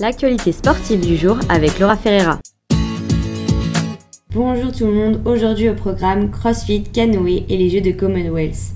[0.00, 2.38] l'actualité sportive du jour avec Laura Ferreira.
[4.32, 8.74] Bonjour tout le monde, aujourd'hui au programme CrossFit, canoë et les Jeux de Commonwealth.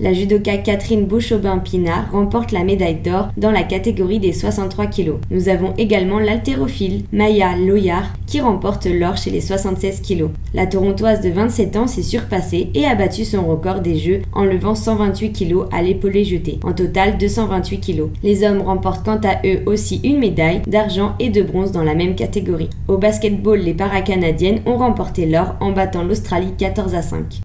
[0.00, 5.14] La judoka Catherine Bouchaubin-Pinard remporte la médaille d'or dans la catégorie des 63 kg.
[5.32, 10.28] Nous avons également l'haltérophile Maya Loyard qui remporte l'or chez les 76 kg.
[10.54, 14.44] La Torontoise de 27 ans s'est surpassée et a battu son record des Jeux en
[14.44, 16.60] levant 128 kg à l'épaulé jeté.
[16.62, 18.02] En total 228 kg.
[18.22, 21.96] Les hommes remportent quant à eux aussi une médaille d'argent et de bronze dans la
[21.96, 22.70] même catégorie.
[22.86, 27.40] Au basketball, les paracanadiennes ont remporté l'or en battant l'Australie 14 à 5.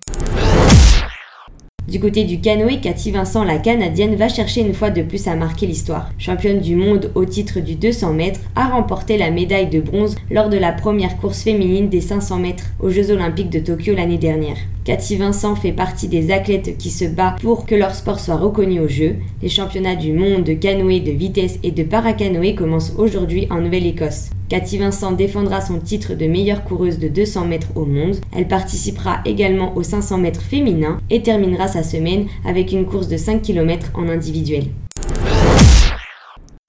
[1.85, 5.35] Du côté du canoë, Cathy Vincent, la Canadienne, va chercher une fois de plus à
[5.35, 6.11] marquer l'histoire.
[6.17, 10.47] Championne du monde au titre du 200 mètres, a remporté la médaille de bronze lors
[10.47, 14.55] de la première course féminine des 500 mètres aux Jeux Olympiques de Tokyo l'année dernière.
[14.85, 18.79] Cathy Vincent fait partie des athlètes qui se battent pour que leur sport soit reconnu
[18.79, 19.17] aux Jeux.
[19.41, 24.29] Les championnats du monde de canoë, de vitesse et de paracanoë commencent aujourd'hui en Nouvelle-Écosse.
[24.49, 28.17] Cathy Vincent défendra son titre de meilleure coureuse de 200 mètres au monde.
[28.35, 33.17] Elle participera également aux 500 mètres féminins et terminera sa semaine avec une course de
[33.17, 34.65] 5 km en individuel.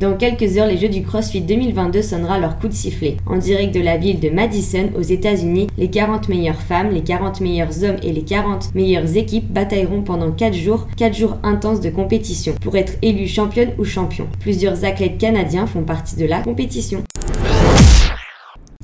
[0.03, 3.17] Dans quelques heures, les Jeux du CrossFit 2022 sonnera leur coup de sifflet.
[3.27, 7.41] En direct de la ville de Madison, aux États-Unis, les 40 meilleures femmes, les 40
[7.41, 11.91] meilleurs hommes et les 40 meilleures équipes batailleront pendant 4 jours, 4 jours intenses de
[11.91, 14.27] compétition, pour être élus championne ou champion.
[14.41, 17.05] Plusieurs athlètes canadiens font partie de la compétition.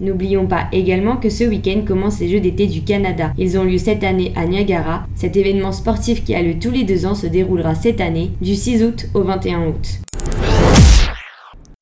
[0.01, 3.33] N'oublions pas également que ce week-end commencent les Jeux d'été du Canada.
[3.37, 5.06] Ils ont lieu cette année à Niagara.
[5.15, 8.55] Cet événement sportif qui a lieu tous les deux ans se déroulera cette année du
[8.55, 10.01] 6 août au 21 août.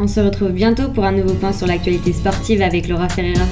[0.01, 3.45] On se retrouve bientôt pour un nouveau point sur l'actualité sportive avec Laura Ferreira.